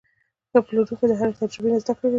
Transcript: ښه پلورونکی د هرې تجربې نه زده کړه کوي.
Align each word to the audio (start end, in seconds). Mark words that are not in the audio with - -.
ښه 0.51 0.59
پلورونکی 0.67 1.05
د 1.09 1.13
هرې 1.19 1.33
تجربې 1.39 1.69
نه 1.73 1.79
زده 1.83 1.93
کړه 1.97 1.97
کوي. 2.01 2.09